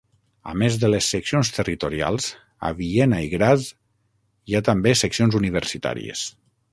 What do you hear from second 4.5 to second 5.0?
ha també